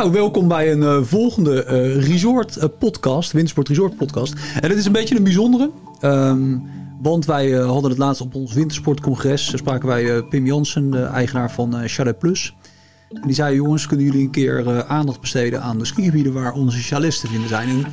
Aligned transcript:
Nou, 0.00 0.12
welkom 0.12 0.48
bij 0.48 0.72
een 0.72 0.80
uh, 0.80 1.02
volgende 1.02 1.64
uh, 1.64 2.06
resort 2.06 2.56
uh, 2.56 2.64
podcast, 2.78 3.32
Wintersport 3.32 3.68
Resort 3.68 3.96
podcast. 3.96 4.34
En 4.60 4.68
het 4.68 4.78
is 4.78 4.86
een 4.86 4.92
beetje 4.92 5.16
een 5.16 5.22
bijzondere, 5.22 5.70
um, 6.02 6.62
want 7.02 7.24
wij 7.24 7.50
hadden 7.50 7.90
het 7.90 7.98
laatst 7.98 8.20
op 8.20 8.34
ons 8.34 8.52
wintersportcongres, 8.52 9.56
spraken 9.56 9.88
wij 9.88 10.22
Pim 10.22 10.46
Jansen, 10.46 11.12
eigenaar 11.12 11.50
van 11.50 11.88
Chalet 11.88 12.18
Plus. 12.18 12.56
En 13.10 13.22
die 13.22 13.34
zei, 13.34 13.54
jongens, 13.54 13.86
kunnen 13.86 14.06
jullie 14.06 14.22
een 14.22 14.30
keer 14.30 14.84
aandacht 14.84 15.20
besteden 15.20 15.62
aan 15.62 15.78
de 15.78 15.84
skigebieden 15.84 16.32
waar 16.32 16.52
onze 16.52 16.78
chalets 16.78 17.20
te 17.20 17.26
vinden 17.26 17.48
zijn? 17.48 17.86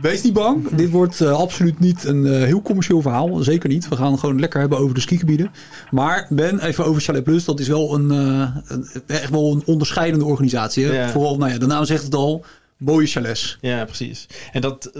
Wees 0.00 0.22
niet 0.22 0.32
bang. 0.32 0.68
Dit 0.68 0.90
wordt 0.90 1.20
uh, 1.20 1.32
absoluut 1.32 1.78
niet 1.78 2.04
een 2.04 2.24
uh, 2.24 2.42
heel 2.42 2.62
commercieel 2.62 3.02
verhaal. 3.02 3.42
Zeker 3.42 3.68
niet. 3.68 3.88
We 3.88 3.96
gaan 3.96 4.18
gewoon 4.18 4.40
lekker 4.40 4.60
hebben 4.60 4.78
over 4.78 4.94
de 4.94 5.00
skigebieden. 5.00 5.50
Maar 5.90 6.26
Ben, 6.30 6.60
even 6.60 6.84
over 6.84 7.02
Chalet 7.02 7.24
Plus. 7.24 7.44
Dat 7.44 7.60
is 7.60 7.68
wel 7.68 7.94
een, 7.94 8.12
uh, 8.12 8.56
een 8.66 8.86
echt 9.06 9.30
wel 9.30 9.52
een 9.52 9.62
onderscheidende 9.66 10.24
organisatie. 10.24 10.92
Ja. 10.92 11.08
Vooral, 11.08 11.36
nou 11.36 11.52
ja, 11.52 11.58
de 11.58 11.66
naam 11.66 11.84
zegt 11.84 12.02
het 12.02 12.14
al. 12.14 12.44
Mooie 12.76 13.06
chalets. 13.06 13.58
Ja, 13.60 13.84
precies. 13.84 14.26
En 14.52 14.60
dat, 14.60 14.92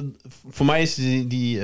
voor 0.48 0.66
mij 0.66 0.82
is 0.82 0.95
die, 0.95 1.27
die, 1.27 1.60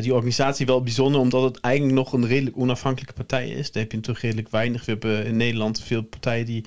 die 0.00 0.14
organisatie 0.14 0.66
wel 0.66 0.82
bijzonder. 0.82 1.20
Omdat 1.20 1.42
het 1.42 1.60
eigenlijk 1.60 1.94
nog 1.94 2.12
een 2.12 2.26
redelijk 2.26 2.56
onafhankelijke 2.56 3.14
partij 3.14 3.48
is. 3.48 3.72
Daar 3.72 3.82
heb 3.82 3.90
je 3.90 3.96
natuurlijk 3.96 4.24
redelijk 4.24 4.50
weinig. 4.50 4.84
We 4.84 4.92
hebben 4.92 5.24
in 5.24 5.36
Nederland 5.36 5.80
veel 5.80 6.02
partijen 6.02 6.46
die 6.46 6.64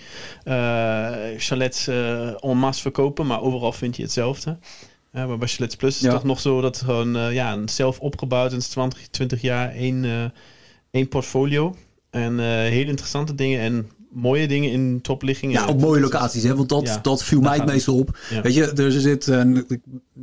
chalets 1.37 1.87
en 1.87 2.57
masse 2.57 2.81
verkopen. 2.81 3.27
Maar 3.27 3.41
overal 3.41 3.71
vind 3.71 3.95
je 3.95 4.03
hetzelfde. 4.03 4.57
Ja, 5.13 5.25
maar 5.25 5.37
bij 5.37 5.47
Schlitz 5.47 5.75
Plus 5.75 5.95
is 5.95 6.01
het 6.01 6.11
toch 6.11 6.23
nog 6.23 6.39
zo 6.39 6.61
dat 6.61 6.77
gewoon 6.77 7.15
uh, 7.15 7.33
ja, 7.33 7.57
zelf 7.65 7.99
opgebouwd 7.99 8.53
in 8.53 8.59
20, 8.59 9.07
20 9.07 9.41
jaar 9.41 9.71
één, 9.71 10.03
uh, 10.03 10.23
één 10.91 11.07
portfolio. 11.07 11.75
En 12.09 12.33
uh, 12.33 12.45
hele 12.45 12.89
interessante 12.89 13.35
dingen 13.35 13.59
en 13.59 13.89
mooie 14.11 14.47
dingen 14.47 14.71
in 14.71 15.01
topligging. 15.01 15.53
Ja, 15.53 15.67
op 15.67 15.81
mooie 15.81 16.01
locaties, 16.01 16.43
hè? 16.43 16.55
want 16.55 16.69
dat, 16.69 16.87
ja, 16.87 16.99
dat 17.01 17.23
viel 17.23 17.41
mij 17.41 17.55
het 17.55 17.65
meestal 17.65 17.97
op. 17.97 18.17
Ja. 18.29 18.41
Weet 18.41 18.53
je, 18.53 18.71
er 18.71 18.91
zit 18.91 19.25
de 19.25 19.65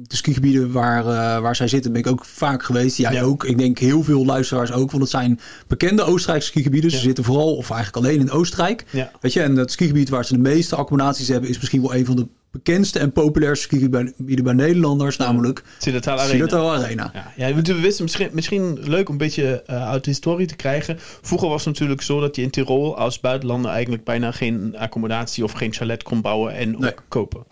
skigebieden 0.09 0.73
waar, 0.73 1.05
waar 1.43 1.57
zij 1.57 1.69
zitten, 1.69 1.93
ben 1.93 2.01
ik 2.01 2.07
ook 2.07 2.25
vaak 2.25 2.63
geweest. 2.63 2.97
Jij 2.97 3.13
ja. 3.13 3.23
ook. 3.23 3.45
Ik 3.45 3.59
denk 3.59 3.79
heel 3.79 4.03
veel 4.03 4.25
luisteraars 4.25 4.73
ook, 4.73 4.91
want 4.91 5.03
het 5.03 5.13
zijn 5.13 5.41
bekende 5.67 6.03
Oostenrijkse 6.03 6.49
skigebieden. 6.49 6.91
Ze 6.91 6.99
zitten 6.99 7.25
vooral, 7.25 7.57
of 7.57 7.71
eigenlijk 7.71 8.07
alleen 8.07 8.21
in 8.21 8.31
Oostenrijk. 8.31 8.85
Weet 9.21 9.33
je, 9.33 9.43
en 9.43 9.57
het 9.57 9.73
skigebied 9.73 10.09
waar 10.09 10.25
ze 10.25 10.33
de 10.33 10.41
meeste 10.41 10.77
accommodaties 10.77 11.29
hebben, 11.29 11.51
is 11.51 11.57
misschien 11.57 11.83
wel 11.83 11.95
een 11.95 12.07
van 12.07 12.17
de 12.17 12.27
bekendste 12.57 12.99
en 12.99 13.13
populairste 13.13 13.65
skigebieden 13.65 14.45
bij 14.45 14.53
Nederlanders, 14.53 15.17
namelijk 15.17 15.63
Sidertal 15.79 16.19
Arena. 16.19 16.85
Arena. 16.85 17.11
Ja, 17.15 17.49
ja, 17.49 17.55
we 17.55 17.81
wisten 17.81 18.05
misschien, 18.05 18.29
misschien 18.33 18.79
leuk 18.81 19.07
om 19.07 19.13
een 19.13 19.19
beetje 19.19 19.63
uh, 19.71 19.89
uit 19.89 20.05
de 20.05 20.11
historie 20.11 20.47
te 20.47 20.57
krijgen. 20.57 20.97
Vroeger 20.99 21.49
was 21.49 21.65
het 21.65 21.73
natuurlijk 21.73 22.03
zo 22.03 22.21
dat 22.21 22.37
je 22.37 22.43
in 22.43 22.51
Tirol 22.51 22.97
als 22.97 23.21
buitenlander 23.21 23.71
eigenlijk 23.71 24.05
bijna 24.05 24.33
geen 24.33 24.77
accommodatie 24.77 25.45
of 25.45 25.53
geen 25.53 25.73
chalet 25.73 26.03
kon 26.03 26.21
bouwen 26.21 26.55
en 26.55 26.87
ook 26.87 27.05
kopen. 27.09 27.45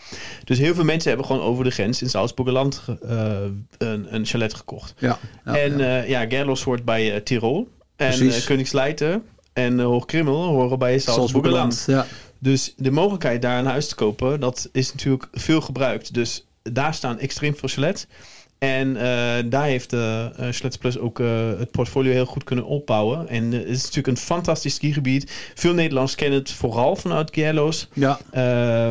Dus 0.45 0.59
heel 0.59 0.75
veel 0.75 0.85
mensen 0.85 1.09
hebben 1.09 1.27
gewoon 1.27 1.43
over 1.43 1.65
de 1.65 1.71
grens 1.71 2.03
in 2.03 2.11
Salzburgerland 2.11 2.83
uh, 3.05 3.37
een, 3.79 4.15
een, 4.15 4.27
chalet 4.27 4.55
gekocht. 4.55 4.95
Ja, 4.99 5.19
ja 5.45 5.57
en 5.57 5.79
ja, 5.79 6.03
uh, 6.03 6.09
ja 6.09 6.27
Gerlos 6.29 6.63
hoort 6.63 6.85
bij 6.85 7.21
Tirol. 7.21 7.69
En 7.97 8.23
uh, 8.23 8.45
Koningsleiten 8.45 9.23
en 9.53 9.81
Hoogkrimmel 9.81 10.43
horen 10.43 10.79
bij 10.79 10.99
Salzburgerland. 10.99 11.85
Ja. 11.87 12.07
Dus 12.39 12.75
de 12.77 12.91
mogelijkheid 12.91 13.43
daar 13.43 13.59
een 13.59 13.67
huis 13.67 13.89
te 13.89 13.95
kopen, 13.95 14.41
dat 14.41 14.69
is 14.73 14.93
natuurlijk 14.93 15.29
veel 15.33 15.61
gebruikt. 15.61 16.15
Dus 16.15 16.47
daar 16.63 16.95
staan 16.95 17.19
extreem 17.19 17.57
veel 17.57 17.69
chalet. 17.69 18.07
En 18.59 18.89
uh, 18.89 19.03
daar 19.45 19.65
heeft 19.65 19.93
uh, 19.93 20.27
Schlets 20.51 20.77
Plus 20.77 20.99
ook 20.99 21.19
uh, 21.19 21.59
het 21.59 21.71
portfolio 21.71 22.13
heel 22.13 22.27
goed 22.27 22.45
kunnen 22.45 22.65
opbouwen. 22.65 23.29
En 23.29 23.53
het 23.53 23.65
is 23.65 23.83
natuurlijk 23.83 24.07
een 24.07 24.17
fantastisch 24.17 24.75
skigebied. 24.75 25.33
Veel 25.55 25.75
Nederlanders 25.75 26.15
kennen 26.15 26.39
het 26.39 26.51
vooral 26.51 26.97
vanuit 26.97 27.31
Gerlo's. 27.33 27.89
Ja. 27.93 28.19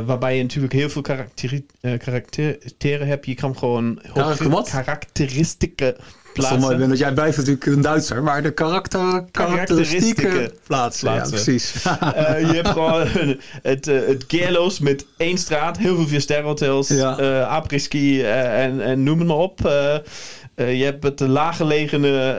waarbij 0.05 0.37
je 0.37 0.41
natuurlijk 0.41 0.73
heel 0.73 0.89
veel 0.89 1.01
karakteren 1.01 3.07
hebt. 3.07 3.25
Je 3.25 3.35
kan 3.35 3.57
gewoon 3.57 4.01
karakteristieke 4.69 5.97
plaatsen. 6.33 6.61
Dat 6.61 6.79
is 6.79 6.87
dat 6.87 6.97
jij 6.97 7.13
blijft 7.13 7.37
natuurlijk 7.37 7.65
een 7.65 7.81
Duitser, 7.81 8.23
maar 8.23 8.43
de 8.43 8.51
karakter, 8.51 9.25
karakteristieke 9.31 10.53
plaatsen. 10.67 11.13
Ja, 11.13 11.25
precies. 11.29 11.85
uh, 11.85 12.39
je 12.49 12.53
hebt 12.55 12.67
gewoon 12.67 13.07
het, 13.61 13.87
uh, 13.87 14.07
het 14.07 14.23
Gerlos 14.27 14.79
met 14.79 15.05
één 15.17 15.37
straat, 15.37 15.77
heel 15.77 15.95
veel 15.95 16.07
vier-sterrenhotels, 16.07 16.87
ja. 16.87 17.19
uh, 17.19 17.47
apres-ski 17.47 18.23
en, 18.23 18.81
en 18.81 19.03
noem 19.03 19.19
het 19.19 19.27
maar 19.27 19.37
op. 19.37 19.59
je 20.55 20.83
hebt 20.83 21.03
het 21.03 21.19
laaggelegene 21.19 22.37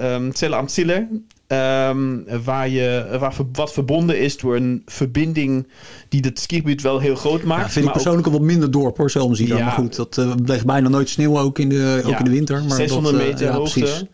uh, 0.00 0.12
um, 0.12 0.34
Zelle 0.34 0.56
am 0.56 0.68
Ziller. 0.68 1.08
Um, 1.52 2.24
waar, 2.44 2.68
je, 2.68 3.16
waar 3.20 3.34
wat 3.52 3.72
verbonden 3.72 4.18
is 4.18 4.36
door 4.38 4.56
een 4.56 4.82
verbinding 4.86 5.66
die 6.08 6.20
het 6.20 6.38
skigebied 6.38 6.82
wel 6.82 6.98
heel 6.98 7.14
groot 7.14 7.42
maakt. 7.42 7.64
Ja, 7.64 7.68
vind 7.68 7.86
ik 7.86 7.92
persoonlijk 7.92 8.26
ook, 8.26 8.32
wat 8.32 8.42
minder 8.42 8.70
dorp 8.70 8.96
hoor, 8.96 9.10
zelfs 9.10 9.38
Ja, 9.38 9.58
maar 9.58 9.72
goed, 9.72 9.96
dat 9.96 10.16
uh, 10.16 10.62
bijna 10.66 10.88
nooit 10.88 11.08
sneeuw 11.08 11.38
ook 11.38 11.58
in 11.58 11.68
de, 11.68 12.02
ook 12.04 12.18
in 12.18 12.24
de 12.24 12.30
winter. 12.30 12.64
Maar 12.64 12.76
600 12.76 13.14
dat, 13.14 13.24
uh, 13.24 13.30
meter 13.30 13.48
hoogte. 13.52 13.80
Precies. 13.80 14.04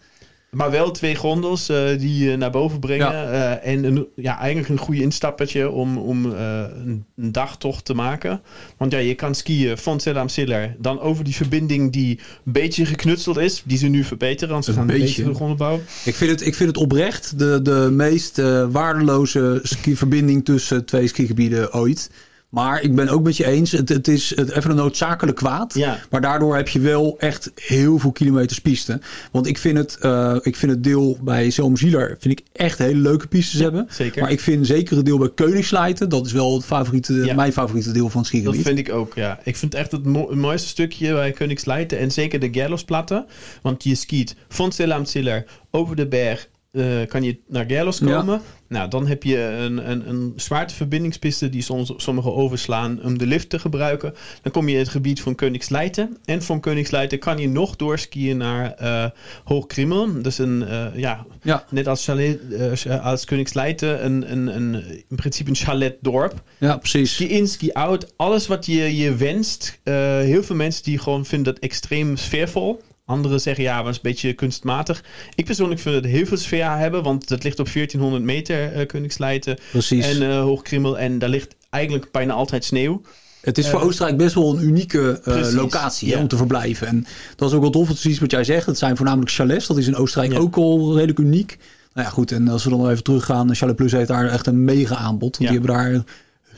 Maar 0.50 0.70
wel 0.70 0.90
twee 0.90 1.14
gondels 1.14 1.70
uh, 1.70 1.98
die 1.98 2.24
je 2.24 2.36
naar 2.36 2.50
boven 2.50 2.80
brengen. 2.80 3.12
Ja. 3.12 3.32
Uh, 3.32 3.72
en 3.72 3.84
een, 3.84 4.06
ja, 4.14 4.38
eigenlijk 4.38 4.68
een 4.68 4.78
goede 4.78 5.00
instappertje 5.00 5.70
om, 5.70 5.98
om 5.98 6.26
uh, 6.26 6.64
een, 6.84 7.04
een, 7.16 7.32
dagtocht 7.32 7.84
te 7.84 7.94
maken. 7.94 8.40
Want 8.76 8.92
ja, 8.92 8.98
je 8.98 9.14
kan 9.14 9.34
skiën 9.34 9.78
van 9.78 10.00
Selam 10.00 10.28
Siller. 10.28 10.76
Dan 10.78 11.00
over 11.00 11.24
die 11.24 11.34
verbinding 11.34 11.92
die 11.92 12.20
een 12.44 12.52
beetje 12.52 12.86
geknutseld 12.86 13.36
is. 13.36 13.62
Die 13.64 13.78
ze 13.78 13.86
nu 13.86 14.04
verbeteren. 14.04 14.52
Want 14.52 14.64
ze 14.64 14.72
gaan 14.72 14.88
een 14.88 14.98
beetje 14.98 15.24
de 15.24 15.34
grond 15.34 15.56
bouwen. 15.56 15.84
Ik 16.04 16.14
vind 16.14 16.30
het, 16.30 16.46
ik 16.46 16.54
vind 16.54 16.68
het 16.68 16.78
oprecht 16.78 17.38
de, 17.38 17.62
de 17.62 17.88
meest 17.92 18.36
waardeloze 18.70 19.60
skiverbinding 19.62 20.44
tussen 20.44 20.84
twee 20.84 21.06
skigebieden 21.06 21.72
ooit. 21.74 22.10
Maar 22.48 22.82
ik 22.82 22.94
ben 22.94 23.08
ook 23.08 23.22
met 23.22 23.36
je 23.36 23.46
eens, 23.46 23.72
het, 23.72 23.88
het 23.88 24.08
is 24.08 24.36
even 24.36 24.70
een 24.70 24.76
noodzakelijk 24.76 25.36
kwaad. 25.36 25.74
Ja. 25.74 25.98
Maar 26.10 26.20
daardoor 26.20 26.56
heb 26.56 26.68
je 26.68 26.80
wel 26.80 27.18
echt 27.18 27.52
heel 27.54 27.98
veel 27.98 28.12
kilometers 28.12 28.60
piste. 28.60 29.00
Want 29.32 29.46
ik 29.46 29.58
vind 29.58 29.78
het, 29.78 29.98
uh, 30.02 30.36
ik 30.42 30.56
vind 30.56 30.72
het 30.72 30.84
deel 30.84 31.18
bij 31.20 31.50
Zieler 31.50 32.16
vind 32.20 32.40
ik 32.40 32.46
echt 32.52 32.78
hele 32.78 33.00
leuke 33.00 33.26
pistes 33.26 33.58
ja, 33.58 33.62
hebben. 33.62 33.86
Zeker. 33.90 34.22
Maar 34.22 34.30
ik 34.30 34.40
vind 34.40 34.66
zeker 34.66 34.96
het 34.96 35.06
deel 35.06 35.18
bij 35.18 35.30
Koningsleiten, 35.34 36.08
dat 36.08 36.26
is 36.26 36.32
wel 36.32 36.54
het 36.54 36.64
favoriete, 36.64 37.14
ja. 37.14 37.34
mijn 37.34 37.52
favoriete 37.52 37.92
deel 37.92 38.08
van 38.08 38.20
het 38.20 38.28
skigebied. 38.28 38.54
Dat 38.54 38.74
vind 38.74 38.88
ik 38.88 38.94
ook, 38.94 39.14
ja. 39.14 39.38
Ik 39.44 39.56
vind 39.56 39.74
echt 39.74 39.92
het, 39.92 40.04
mo 40.04 40.28
het 40.28 40.38
mooiste 40.38 40.68
stukje 40.68 41.12
bij 41.12 41.32
Koningsleiten 41.32 41.98
en 41.98 42.10
zeker 42.10 42.40
de 42.40 42.48
Gerlosplatte. 42.52 43.26
Want 43.62 43.84
je 43.84 43.94
skiet 43.94 44.36
van 44.48 44.72
Selam 44.72 45.04
Ziller 45.04 45.44
over 45.70 45.96
de 45.96 46.06
berg 46.06 46.48
uh, 46.72 47.06
kan 47.08 47.22
je 47.22 47.38
naar 47.48 47.64
Gerlos 47.68 47.98
komen. 47.98 48.34
Ja. 48.34 48.40
Nou, 48.68 48.88
dan 48.88 49.06
heb 49.06 49.22
je 49.22 49.38
een, 49.38 49.90
een, 49.90 50.08
een 50.08 50.32
zwaarteverbindingspiste 50.36 51.48
die 51.48 51.62
soms 51.62 51.92
sommigen 51.96 52.34
overslaan 52.34 53.02
om 53.02 53.18
de 53.18 53.26
lift 53.26 53.50
te 53.50 53.58
gebruiken. 53.58 54.14
Dan 54.42 54.52
kom 54.52 54.68
je 54.68 54.72
in 54.72 54.80
het 54.80 54.88
gebied 54.88 55.20
van 55.20 55.34
Koningsleiten. 55.34 56.16
En 56.24 56.42
van 56.42 56.60
Koningsleiten 56.60 57.18
kan 57.18 57.38
je 57.38 57.48
nog 57.48 57.76
doorskiën 57.76 58.36
naar 58.36 58.82
uh, 58.82 59.04
Hoogkrimmel. 59.44 60.22
Dus 60.22 60.38
een, 60.38 60.62
uh, 60.62 60.86
ja, 60.94 61.26
ja, 61.42 61.64
net 61.70 61.86
als, 61.86 62.04
chalet, 62.04 62.38
uh, 62.86 63.04
als 63.04 63.24
Koningsleiten, 63.24 64.04
een, 64.04 64.32
een, 64.32 64.56
een, 64.56 64.74
in 65.08 65.16
principe 65.16 65.50
een 65.50 65.56
chaletdorp. 65.56 66.42
Ja, 66.58 66.76
precies. 66.76 67.14
Ski 67.14 67.28
in, 67.28 67.48
ski 67.48 67.72
out. 67.72 68.12
Alles 68.16 68.46
wat 68.46 68.66
je, 68.66 68.96
je 68.96 69.14
wenst. 69.14 69.80
heel 69.82 70.42
veel 70.42 70.56
mensen 70.56 70.82
die 70.82 70.98
gewoon 70.98 71.24
vinden 71.24 71.54
dat 71.54 71.62
extreem 71.62 72.16
sfeervol. 72.16 72.80
Anderen 73.08 73.40
zeggen 73.40 73.64
ja, 73.64 73.82
was 73.82 73.94
een 73.94 74.02
beetje 74.02 74.32
kunstmatig. 74.32 75.04
Ik 75.34 75.44
persoonlijk 75.44 75.80
vind 75.80 75.94
het 75.94 76.04
heel 76.04 76.26
veel 76.26 76.36
sfeer 76.36 76.70
hebben, 76.70 77.02
want 77.02 77.28
het 77.28 77.42
ligt 77.42 77.58
op 77.58 77.72
1400 77.72 78.24
meter 78.24 78.76
uh, 78.76 78.86
Koningsleiten 78.86 79.58
Precies. 79.70 80.06
en 80.06 80.22
uh, 80.22 80.40
Hoogkrimmel. 80.40 80.98
En 80.98 81.18
daar 81.18 81.28
ligt 81.28 81.54
eigenlijk 81.70 82.10
bijna 82.12 82.32
altijd 82.32 82.64
sneeuw. 82.64 83.02
Het 83.40 83.58
is 83.58 83.68
voor 83.68 83.80
uh, 83.80 83.86
Oostenrijk 83.86 84.16
best 84.16 84.34
wel 84.34 84.56
een 84.56 84.62
unieke 84.62 85.20
uh, 85.24 85.52
locatie 85.52 86.08
ja. 86.08 86.14
hè, 86.14 86.20
om 86.20 86.28
te 86.28 86.36
verblijven. 86.36 86.86
En 86.86 87.06
dat 87.36 87.48
is 87.48 87.54
ook 87.54 87.62
wel 87.62 87.70
tof, 87.70 87.86
precies 87.86 88.18
wat 88.18 88.30
jij 88.30 88.44
zegt. 88.44 88.66
Het 88.66 88.78
zijn 88.78 88.96
voornamelijk 88.96 89.30
chalets. 89.30 89.66
Dat 89.66 89.78
is 89.78 89.86
in 89.86 89.96
Oostenrijk 89.96 90.32
ja. 90.32 90.38
ook 90.38 90.56
al 90.56 90.94
redelijk 90.94 91.18
uniek. 91.18 91.58
Nou 91.92 92.06
ja, 92.06 92.12
goed. 92.12 92.32
En 92.32 92.48
als 92.48 92.64
we 92.64 92.70
dan 92.70 92.90
even 92.90 93.04
teruggaan. 93.04 93.54
Chalet 93.54 93.76
Plus 93.76 93.92
heeft 93.92 94.08
daar 94.08 94.28
echt 94.28 94.46
een 94.46 94.64
mega 94.64 94.96
aanbod. 94.96 95.36
Ja. 95.38 95.50
die 95.50 95.58
hebben 95.58 95.76
daar 95.76 96.04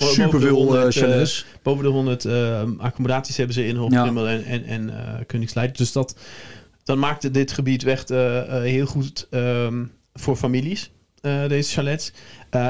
superveel 0.07 0.77
uh, 0.77 0.91
chalets. 0.91 1.47
boven 1.63 1.85
de 1.85 1.91
100 1.91 2.25
uh, 2.25 2.63
accommodaties 2.79 3.37
hebben 3.37 3.55
ze 3.55 3.67
in 3.67 3.77
Hoogkrimmel 3.77 4.29
ja. 4.29 4.35
en, 4.35 4.65
en, 4.65 4.91
en 4.91 5.27
Koningsleid. 5.27 5.79
Dus 5.79 5.93
dat, 5.93 6.17
dat 6.85 6.97
maakte 6.97 7.31
dit 7.31 7.53
gebied 7.53 7.85
echt 7.85 8.09
heel 8.09 8.87
goed 8.87 9.27
um, 9.31 9.93
voor 10.15 10.37
families, 10.37 10.91
deze 11.49 11.73
chalets. 11.73 12.13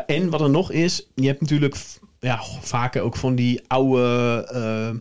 en 0.07 0.31
wat 0.31 0.41
er 0.41 0.51
nog 0.51 0.73
is, 0.73 1.07
je 1.15 1.27
hebt 1.27 1.41
natuurlijk 1.41 1.77
ja, 2.21 2.41
vaker 2.61 3.03
ook 3.03 3.17
van 3.17 3.35
die 3.35 3.61
oude 3.67 4.99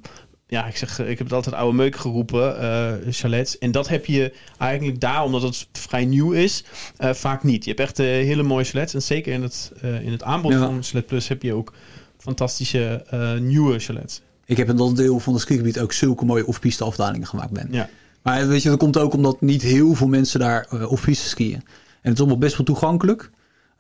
ja, 0.50 0.66
ik 0.66 0.78
zeg, 0.78 1.00
ik 1.00 1.18
heb 1.18 1.28
het 1.28 1.34
altijd 1.34 1.56
oude 1.56 1.76
meuk 1.78 1.96
geroepen, 1.96 2.62
uh, 2.62 2.94
chalets. 3.10 3.58
En 3.58 3.72
dat 3.72 3.88
heb 3.88 4.06
je 4.06 4.34
eigenlijk 4.58 5.00
daar, 5.00 5.24
omdat 5.24 5.42
het 5.42 5.68
vrij 5.72 6.06
nieuw 6.06 6.32
is, 6.32 6.64
uh, 7.00 7.14
vaak 7.14 7.44
niet. 7.44 7.64
Je 7.64 7.70
hebt 7.70 7.82
echt 7.82 8.00
uh, 8.00 8.06
hele 8.06 8.44
mooie 8.44 8.64
chalets. 8.64 8.94
En 8.94 9.02
zeker 9.02 9.34
in 9.34 9.42
het, 9.42 9.72
in 9.82 10.12
het 10.12 10.24
aanbod 10.24 10.52
ja. 10.52 10.60
van 10.60 10.84
Chalet 10.84 11.06
Plus 11.06 11.28
heb 11.28 11.42
je 11.42 11.54
ook 11.54 11.74
fantastische 12.22 13.06
uh, 13.14 13.38
nieuwe 13.38 13.80
chalets. 13.80 14.22
Ik 14.46 14.58
heb 14.58 14.70
in 14.70 14.76
dat 14.76 14.96
deel 14.96 15.20
van 15.20 15.34
het 15.34 15.42
skigebied 15.42 15.80
ook 15.80 15.94
zulke 15.94 16.26
mooie 16.26 16.46
off-piste 16.46 16.84
afdalingen 16.84 17.28
gemaakt 17.28 17.52
ben. 17.52 17.68
Ja. 17.72 17.90
Maar 18.22 18.48
weet 18.48 18.64
je, 18.64 18.70
dat 18.70 18.80
komt 18.80 18.98
ook 18.98 19.14
omdat 19.14 19.42
niet 19.42 19.62
heel 19.62 19.94
veel 19.94 20.08
mensen 20.08 20.40
daar 20.40 20.68
uh, 20.74 20.92
off-piste 20.92 21.28
skiën. 21.28 21.54
En 21.54 21.62
het 22.02 22.14
is 22.14 22.20
allemaal 22.20 22.38
best 22.38 22.58
wel 22.58 22.66
toegankelijk. 22.66 23.30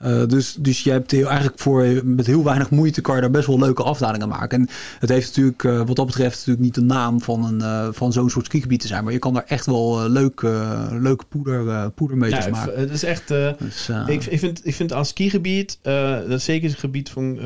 Uh, 0.05 0.25
dus, 0.25 0.53
dus 0.53 0.83
je 0.83 0.91
hebt 0.91 1.11
heel, 1.11 1.27
eigenlijk 1.27 1.59
voor 1.59 2.01
met 2.03 2.25
heel 2.25 2.43
weinig 2.43 2.69
moeite 2.69 3.01
kan 3.01 3.15
je 3.15 3.21
daar 3.21 3.31
best 3.31 3.47
wel 3.47 3.59
leuke 3.59 3.83
afdalingen 3.83 4.29
maken. 4.29 4.59
En 4.59 4.69
het 4.99 5.09
heeft 5.09 5.27
natuurlijk, 5.27 5.63
uh, 5.63 5.81
wat 5.85 5.95
dat 5.95 6.05
betreft, 6.05 6.37
natuurlijk 6.37 6.65
niet 6.65 6.75
de 6.75 6.81
naam 6.81 7.21
van, 7.21 7.45
een, 7.45 7.59
uh, 7.59 7.87
van 7.91 8.13
zo'n 8.13 8.29
soort 8.29 8.45
skigebied 8.45 8.79
te 8.79 8.87
zijn. 8.87 9.03
Maar 9.03 9.13
je 9.13 9.19
kan 9.19 9.33
daar 9.33 9.43
echt 9.47 9.65
wel 9.65 10.09
leuke, 10.09 10.87
leuke 10.91 11.25
poeder, 11.25 11.91
poedermeters 11.91 12.45
ja, 12.45 12.51
maken. 12.51 12.79
Het 12.79 12.89
is 12.89 13.03
echt. 13.03 13.27
Dus, 13.27 13.89
ik, 14.07 14.25
ik, 14.25 14.39
vind, 14.39 14.67
ik 14.67 14.75
vind 14.75 14.93
als 14.93 15.09
skigebied, 15.09 15.79
dat 15.81 16.29
is 16.29 16.43
zeker 16.43 16.69
het 16.69 16.79
gebied 16.79 17.09
van 17.09 17.39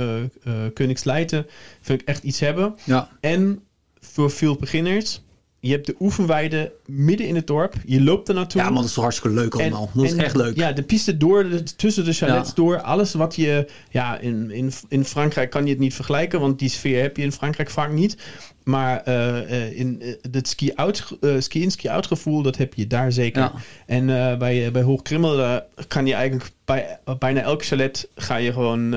Koningsleiten, 0.73 1.45
vind 1.81 2.01
ik 2.01 2.07
echt 2.07 2.23
iets 2.23 2.39
hebben. 2.39 2.75
Ja. 2.83 3.09
En 3.19 3.59
voor 3.99 4.31
veel 4.31 4.55
beginners 4.55 5.21
je 5.63 5.71
hebt 5.71 5.85
de 5.85 5.95
oefenweide 5.99 6.71
midden 6.85 7.27
in 7.27 7.35
het 7.35 7.47
dorp. 7.47 7.73
Je 7.85 8.01
loopt 8.01 8.27
er 8.27 8.35
naartoe. 8.35 8.61
Ja, 8.61 8.69
maar 8.69 8.81
dat 8.81 8.89
is 8.89 8.95
hartstikke 8.95 9.35
leuk 9.35 9.55
allemaal. 9.55 9.89
dat 9.93 10.05
is 10.05 10.15
echt 10.15 10.35
leuk. 10.35 10.55
Ja, 10.55 10.71
de 10.71 10.83
piste 10.83 11.17
door, 11.17 11.49
de, 11.49 11.63
tussen 11.63 12.05
de 12.05 12.13
chalets 12.13 12.53
door. 12.53 12.81
Alles 12.81 13.13
wat 13.13 13.35
je... 13.35 13.67
Ja, 13.89 14.19
in, 14.19 14.51
in, 14.51 14.71
in 14.87 15.05
Frankrijk 15.05 15.49
kan 15.49 15.63
je 15.63 15.69
het 15.69 15.79
niet 15.79 15.93
vergelijken. 15.93 16.39
Want 16.39 16.59
die 16.59 16.69
sfeer 16.69 17.01
heb 17.01 17.17
je 17.17 17.23
in 17.23 17.31
Frankrijk 17.31 17.69
vaak 17.69 17.91
niet. 17.91 18.17
Maar 18.63 19.01
uh, 19.07 19.79
in 19.79 19.99
uh, 20.01 20.13
het 20.31 20.47
ski-out 20.47 21.17
uh, 21.21 21.39
ski 21.39 21.69
ski 21.69 21.87
-out 21.89 22.07
gevoel, 22.07 22.41
dat 22.41 22.57
heb 22.57 22.73
je 22.73 22.87
daar 22.87 23.11
zeker. 23.11 23.41
Ja. 23.41 23.53
En 23.85 24.05
bij, 24.39 24.71
bij 24.71 24.81
Hoogkrimmel 24.81 25.61
kan 25.87 26.05
je 26.05 26.13
eigenlijk 26.13 26.51
bij 26.65 26.99
bijna 27.19 27.41
elk 27.41 27.65
chalet 27.65 28.07
ga 28.15 28.35
je 28.35 28.53
gewoon 28.53 28.91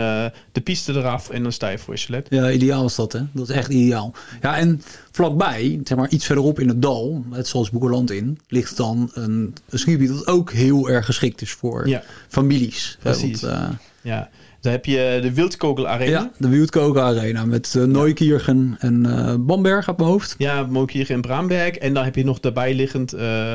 de 0.53 0.61
piste 0.63 0.93
eraf 0.93 1.31
en 1.31 1.43
dan 1.43 1.53
sta 1.53 1.69
je 1.69 1.79
voor 1.79 1.95
je 1.95 2.01
chalet. 2.01 2.27
Ja, 2.31 2.51
ideaal 2.51 2.85
is 2.85 2.95
dat 2.95 3.13
hè. 3.13 3.21
Dat 3.33 3.49
is 3.49 3.55
echt 3.55 3.71
ideaal. 3.71 4.15
Ja, 4.41 4.57
en 4.57 4.83
vlakbij, 5.11 5.81
zeg 5.85 5.99
maar 5.99 6.09
iets 6.09 6.27
verderop 6.27 6.61
in 6.61 6.69
het 6.69 6.83
dal, 6.83 7.25
net 7.31 7.49
zoals 7.49 7.71
Boekerland 7.71 8.11
in, 8.11 8.39
ligt 8.49 8.77
dan 8.77 9.11
een, 9.13 9.55
een 9.69 9.79
skigebied 9.79 10.09
dat 10.09 10.27
ook 10.27 10.53
heel 10.53 10.91
erg 10.91 11.05
geschikt 11.05 11.41
is 11.41 11.53
voor 11.53 11.89
ja. 11.89 12.03
families. 12.29 12.99
Precies. 13.01 13.41
Want, 13.41 13.79
ja. 14.03 14.31
Dan 14.67 14.75
heb 14.75 14.85
je 14.85 15.19
de 15.23 15.33
Wildkogel 15.33 15.89
Arena. 15.89 16.11
Ja, 16.11 16.31
de 16.39 16.49
Wildkogel 16.49 17.03
Arena 17.03 17.45
met 17.45 17.75
uh, 17.77 17.85
Neukirchen 17.85 18.77
en 18.79 19.05
uh, 19.07 19.35
Bamberg 19.39 19.89
op 19.89 19.99
mijn 19.99 20.11
hoofd. 20.11 20.35
Ja, 20.39 20.67
Neukirchen 20.71 21.15
en 21.15 21.21
Bramberg. 21.21 21.77
En 21.77 21.95
dan 21.95 22.05
heb 22.05 22.15
je 22.15 22.25
nog 22.25 22.41
daarbij 22.41 22.75
liggend 22.75 23.15
uh, 23.15 23.53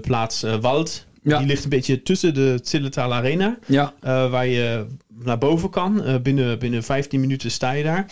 plaats 0.00 0.44
Wald. 0.60 1.06
Ja. 1.22 1.38
Die 1.38 1.46
ligt 1.46 1.64
een 1.64 1.70
beetje 1.70 2.02
tussen 2.02 2.34
de 2.34 2.58
Zillertal 2.62 3.14
Arena. 3.14 3.58
Ja. 3.66 3.92
waar 4.02 4.46
je 4.46 4.86
naar 5.24 5.38
boven 5.38 5.70
kan. 5.70 6.02
binnen, 6.22 6.58
binnen 6.58 6.82
15 6.82 7.20
minuten 7.20 7.50
sta 7.50 7.72
je 7.72 7.84
daar. 7.84 8.06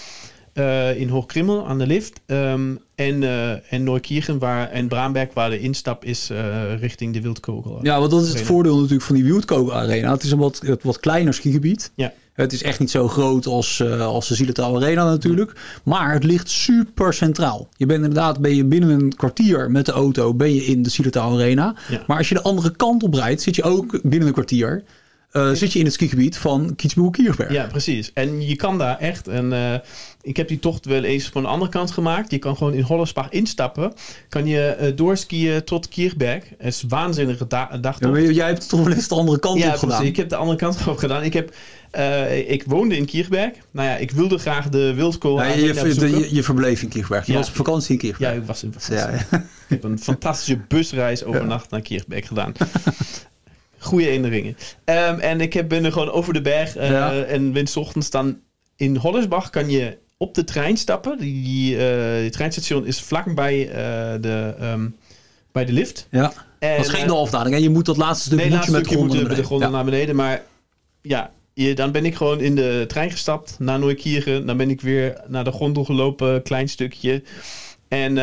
Uh, 0.58 1.00
in 1.00 1.08
Hoogkrimmel 1.08 1.66
aan 1.66 1.78
de 1.78 1.86
lift. 1.86 2.20
Um, 2.26 2.78
en, 2.94 3.22
uh, 3.22 3.72
en 3.72 3.84
Neukirchen 3.84 4.38
waar, 4.38 4.70
en 4.70 4.88
Braamberg 4.88 5.34
waar 5.34 5.50
de 5.50 5.58
instap 5.58 6.04
is 6.04 6.30
uh, 6.30 6.38
richting 6.80 7.14
de 7.14 7.20
Wildkogel. 7.20 7.78
Ja, 7.82 7.98
want 7.98 8.10
dat 8.10 8.22
is 8.22 8.28
het 8.28 8.42
voordeel 8.42 8.74
natuurlijk 8.76 9.02
van 9.02 9.14
die 9.14 9.24
Wildkogel 9.24 9.74
Arena. 9.74 10.12
Het 10.12 10.22
is 10.22 10.30
een 10.30 10.38
wat, 10.38 10.62
wat 10.82 11.00
kleiner 11.00 11.34
skigebied. 11.34 11.92
Ja. 11.94 12.12
Het 12.32 12.52
is 12.52 12.62
echt 12.62 12.80
niet 12.80 12.90
zo 12.90 13.08
groot 13.08 13.46
als, 13.46 13.82
als 14.00 14.28
de 14.28 14.34
Zielentaal 14.34 14.76
Arena 14.76 15.04
natuurlijk. 15.04 15.52
Maar 15.84 16.12
het 16.12 16.24
ligt 16.24 16.50
super 16.50 17.14
centraal. 17.14 17.68
Je 17.76 17.86
bent 17.86 18.02
inderdaad 18.02 18.40
ben 18.40 18.54
je 18.54 18.64
binnen 18.64 18.90
een 18.90 19.14
kwartier 19.16 19.70
met 19.70 19.86
de 19.86 19.92
auto 19.92 20.34
ben 20.34 20.54
je 20.54 20.64
in 20.64 20.82
de 20.82 20.90
Zielentaal 20.90 21.32
Arena. 21.32 21.74
Ja. 21.88 22.02
Maar 22.06 22.16
als 22.16 22.28
je 22.28 22.34
de 22.34 22.42
andere 22.42 22.76
kant 22.76 23.02
op 23.02 23.14
rijdt, 23.14 23.42
zit 23.42 23.56
je 23.56 23.62
ook 23.62 24.00
binnen 24.02 24.28
een 24.28 24.34
kwartier. 24.34 24.84
Uh, 25.32 25.52
zit 25.52 25.72
je 25.72 25.78
in 25.78 25.84
het 25.84 25.94
skigebied 25.94 26.38
van 26.38 26.74
Kietsboer-Kierberg. 26.76 27.52
Ja, 27.52 27.66
precies. 27.66 28.12
En 28.12 28.46
je 28.46 28.56
kan 28.56 28.78
daar 28.78 28.98
echt, 28.98 29.28
en 29.28 29.52
uh, 29.52 29.74
ik 30.22 30.36
heb 30.36 30.48
die 30.48 30.58
tocht 30.58 30.84
wel 30.84 31.02
eens 31.02 31.28
van 31.28 31.42
de 31.42 31.48
andere 31.48 31.70
kant 31.70 31.90
gemaakt. 31.90 32.30
Je 32.30 32.38
kan 32.38 32.56
gewoon 32.56 32.74
in 32.74 32.82
Hollersbach 32.82 33.30
instappen. 33.30 33.92
Kan 34.28 34.46
je 34.46 34.76
uh, 34.80 34.96
doorskiën 34.96 35.64
tot 35.64 35.88
Kierberg. 35.88 36.44
Het 36.58 36.74
is 36.74 36.82
een 36.82 36.88
waanzinnige 36.88 37.46
da 37.46 37.66
dag. 37.80 38.00
Ja, 38.00 38.18
jij 38.18 38.46
hebt 38.46 38.68
toch 38.68 38.82
wel 38.84 38.92
eens 38.92 39.08
de 39.08 39.14
andere 39.14 39.38
kant 39.38 39.58
ja, 39.58 39.72
op 39.72 39.78
gedaan? 39.78 40.04
ik 40.04 40.16
heb 40.16 40.28
de 40.28 40.36
andere 40.36 40.58
kant 40.58 40.86
op 40.86 40.96
gedaan. 40.96 41.22
Ik, 41.22 41.32
heb, 41.32 41.54
ik 42.46 42.64
woonde 42.66 42.96
in 42.96 43.04
Kierberg. 43.04 43.52
Nou 43.70 43.88
ja, 43.88 43.96
ik 43.96 44.10
wilde 44.10 44.38
graag 44.38 44.68
de 44.68 44.94
Wildkool 44.94 45.42
ja, 45.42 45.46
je, 45.46 45.74
je, 45.74 46.34
je, 46.34 46.42
verbleef 46.42 46.82
in 46.82 46.88
Kierberg. 46.88 47.26
Je 47.26 47.32
was 47.32 47.48
op 47.48 47.54
vakantie 47.54 47.92
in 47.92 47.98
Kierberg. 47.98 48.32
Ja, 48.32 48.40
ik 48.40 48.46
was 48.46 48.62
in 48.62 48.72
vakantie. 48.72 49.26
Ja, 49.30 49.40
ik 49.40 49.42
heb 49.68 49.84
een 49.84 49.98
fantastische 49.98 50.58
busreis 50.68 51.24
overnacht 51.24 51.70
naar 51.70 51.80
Kierberg 51.80 52.26
gedaan. 52.26 52.52
Goede 53.86 54.04
herinneringen. 54.04 54.56
Um, 54.84 55.18
en 55.18 55.40
ik 55.40 55.52
heb, 55.52 55.68
ben 55.68 55.84
er 55.84 55.92
gewoon 55.92 56.10
over 56.10 56.32
de 56.32 56.40
berg. 56.40 56.76
Uh, 56.76 56.90
ja. 56.90 57.22
En 57.22 57.52
winstochtends 57.52 58.10
dan 58.10 58.38
in 58.76 58.96
Hollersbach 58.96 59.50
kan 59.50 59.70
je 59.70 59.98
op 60.16 60.34
de 60.34 60.44
trein 60.44 60.76
stappen. 60.76 61.18
Die, 61.18 61.76
uh, 61.76 62.20
die 62.20 62.30
treinstation 62.30 62.86
is 62.86 63.00
vlakbij 63.00 63.66
uh, 63.66 63.72
de, 64.20 64.54
um, 64.62 64.96
bij 65.52 65.64
de 65.64 65.72
lift. 65.72 66.08
Ja, 66.10 66.32
en, 66.58 66.76
dat 66.76 66.86
is 66.86 66.92
geen 66.92 67.06
dolfdaling. 67.06 67.54
En 67.54 67.62
je 67.62 67.70
moet 67.70 67.86
dat 67.86 67.96
laatste 67.96 68.26
stuk 68.26 68.38
nee, 68.38 68.50
moet 68.50 68.64
je 68.64 68.70
met 68.70 68.88
de 68.88 68.96
moet 68.96 69.36
de 69.36 69.44
grond 69.44 69.62
ja. 69.62 69.68
naar 69.68 69.84
beneden. 69.84 70.16
Maar 70.16 70.42
ja, 71.02 71.30
je, 71.54 71.74
dan 71.74 71.92
ben 71.92 72.04
ik 72.04 72.14
gewoon 72.14 72.40
in 72.40 72.54
de 72.54 72.84
trein 72.88 73.10
gestapt 73.10 73.56
naar 73.58 73.78
Nooikiergen. 73.78 74.46
Dan 74.46 74.56
ben 74.56 74.70
ik 74.70 74.80
weer 74.80 75.20
naar 75.26 75.44
de 75.44 75.52
gondel 75.52 75.84
gelopen, 75.84 76.42
klein 76.42 76.68
stukje. 76.68 77.22
En 77.88 78.10
uh, 78.10 78.16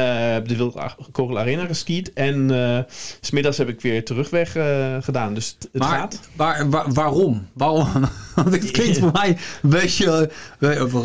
de 0.48 0.56
Wildkogel 0.58 1.40
Arena 1.40 1.66
geskiet. 1.66 2.14
En 2.14 2.52
uh, 2.52 2.80
smiddags 3.22 3.58
heb 3.58 3.70
ik 3.70 3.82
weer 3.82 4.06
terugweg 4.06 4.56
uh, 4.56 4.96
gedaan. 5.00 5.34
Dus 5.34 5.58
het 5.60 5.82
maar, 5.82 6.00
gaat. 6.00 6.20
Waar, 6.36 6.70
waar, 6.70 6.94
waarom? 6.94 7.48
waarom? 7.54 7.88
Want 8.36 8.52
het 8.52 8.72
klinkt 8.72 8.98
voor 8.98 9.12
mij 9.14 9.38
een 9.62 9.70
beetje 9.70 10.30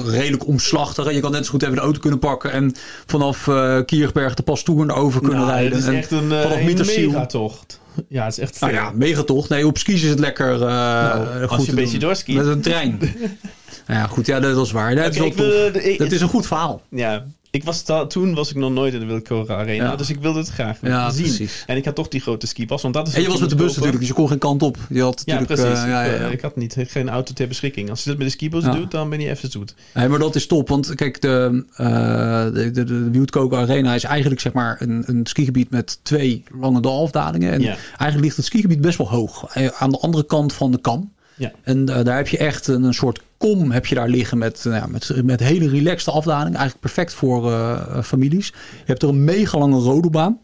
redelijk 0.07 0.47
omslachtig. 0.47 1.07
En 1.07 1.15
je 1.15 1.21
kan 1.21 1.33
net 1.33 1.45
zo 1.45 1.51
goed 1.51 1.63
even 1.63 1.75
de 1.75 1.81
auto 1.81 2.01
kunnen 2.01 2.19
pakken. 2.19 2.53
En 2.53 2.75
vanaf 3.07 3.47
uh, 3.47 3.79
Kierberg 3.85 4.35
de 4.35 4.43
Pastoer 4.43 4.95
over 4.95 5.21
kunnen 5.21 5.39
nou, 5.39 5.51
rijden. 5.51 5.73
Het 5.73 5.89
is 5.89 5.95
echt 5.95 6.11
een, 6.11 6.31
een 6.31 6.75
megatocht. 6.75 7.81
Ja, 8.09 8.25
het 8.25 8.33
is 8.33 8.39
echt 8.39 8.59
veel. 8.59 8.69
Nou 8.69 8.81
ja, 8.81 8.91
megatocht. 8.95 9.49
Nee, 9.49 9.67
op 9.67 9.79
skis 9.79 10.03
is 10.03 10.11
het 10.11 10.19
lekker 10.19 10.59
nou, 10.59 11.41
goed 11.41 11.51
Als 11.51 11.65
je 11.65 11.71
een 11.71 11.77
beetje 11.77 11.99
doorskiet. 11.99 12.37
Met 12.37 12.47
een 12.47 12.61
trein. 12.61 12.99
ja, 13.89 14.07
goed. 14.07 14.27
Ja, 14.27 14.41
dat 14.41 14.67
is 14.67 14.73
waar. 14.73 14.95
Dat, 14.95 15.17
okay, 15.17 15.29
is, 15.29 15.35
wil, 15.35 15.75
ik, 15.75 15.99
dat 15.99 16.13
is 16.13 16.21
een 16.21 16.29
goed 16.29 16.47
verhaal. 16.47 16.83
Ja, 16.91 17.27
ik 17.59 17.65
was 17.65 17.85
toen 18.09 18.35
was 18.35 18.51
ik 18.51 18.57
nog 18.57 18.73
nooit 18.73 18.95
in 18.95 19.01
de 19.01 19.07
Wilkora 19.07 19.57
Arena. 19.57 19.85
Ja. 19.85 19.97
Dus 19.97 20.11
ik 20.11 20.21
wilde 20.21 20.39
het 20.39 20.49
graag 20.49 20.79
ja, 20.83 21.11
zien. 21.11 21.23
Precies. 21.23 21.65
En 21.67 21.77
ik 21.77 21.85
had 21.85 21.95
toch 21.95 22.09
die 22.09 22.21
grote 22.21 22.47
skipas. 22.47 22.83
Want 22.83 22.95
dat 22.95 23.09
is 23.09 23.15
en 23.15 23.23
je 23.23 23.29
was 23.29 23.41
met 23.41 23.51
de 23.51 23.57
bus 23.57 23.75
natuurlijk, 23.75 23.99
dus 23.99 24.09
je 24.09 24.15
kon 24.15 24.29
geen 24.29 24.39
kant 24.39 24.63
op. 24.63 24.77
Je 24.89 25.03
had 25.03 25.23
ja, 25.25 25.45
precies. 25.45 25.65
Uh, 25.65 25.71
ja, 25.73 26.03
ja, 26.05 26.27
ik 26.27 26.41
had 26.41 26.57
niet, 26.57 26.77
geen 26.79 27.09
auto 27.09 27.33
ter 27.33 27.49
beschikking. 27.49 27.91
Als 27.91 28.03
je 28.03 28.09
dat 28.09 28.19
met 28.19 28.27
de 28.27 28.33
skibus 28.33 28.65
doet, 28.65 28.91
dan 28.91 29.09
ben 29.11 29.21
je 29.21 29.29
even 29.29 29.51
zoet. 29.51 29.75
Maar 29.95 30.19
dat 30.19 30.35
is 30.35 30.47
top. 30.47 30.69
Want 30.69 30.95
kijk, 30.95 31.21
de, 31.21 31.65
uh, 31.71 32.45
de, 32.55 32.71
de, 32.73 33.11
de 33.11 33.57
Arena 33.57 33.95
is 33.95 34.05
eigenlijk 34.05 34.41
zeg 34.41 34.53
maar 34.53 34.77
een, 34.81 35.03
een 35.07 35.27
skigebied 35.27 35.71
met 35.71 35.99
twee 36.03 36.45
lange 36.61 36.81
dalafdalingen. 36.81 37.53
En 37.53 37.63
eigenlijk 37.63 38.21
ligt 38.21 38.37
het 38.37 38.45
skigebied 38.45 38.81
best 38.81 38.99
wel 38.99 39.09
hoog. 39.09 39.47
Eh, 39.53 39.67
aan 39.79 39.91
de 39.91 39.99
andere 39.99 40.27
kant 40.27 40.53
van 40.53 40.71
de 40.71 40.81
kam. 40.81 41.13
Ja. 41.39 41.53
En 41.63 41.79
uh, 41.79 42.05
daar 42.05 42.17
heb 42.17 42.29
je 42.29 42.39
echt 42.39 42.67
een, 42.67 42.83
een, 42.83 42.95
soort 42.95 43.21
kom 43.37 43.71
heb 43.71 43.87
je 43.87 43.95
daar 43.95 44.09
liggen 44.09 44.39
met, 44.39 44.61
nou 44.65 44.77
ja, 44.77 44.87
met, 44.87 45.23
met 45.25 45.41
hele 45.41 45.69
relaxte 45.69 46.11
afdaling. 46.11 46.57
Eigenlijk 46.57 46.81
perfect 46.81 47.15
voor 47.15 47.51
uh, 47.51 48.03
families. 48.03 48.47
Je 48.47 48.85
hebt 48.85 49.03
er 49.03 49.09
een 49.09 49.25
mega 49.25 49.59
lange 49.59 49.79
rodelbaan. 49.79 50.39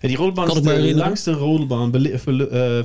En 0.00 0.08
die 0.08 0.16
rodelbaan 0.16 0.56
is 0.56 0.62
de 0.62 0.94
langste 0.94 1.32
rodelbaan, 1.32 1.92